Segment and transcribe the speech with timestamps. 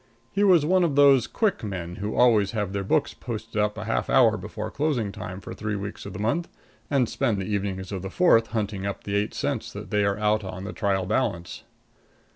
[0.31, 4.09] He was one of those quick men who always have their books posted up half
[4.09, 6.47] an hour before closing time for three weeks of the month,
[6.89, 10.17] and spend the evenings of the fourth hunting up the eight cents that they are
[10.17, 11.65] out on the trial balance.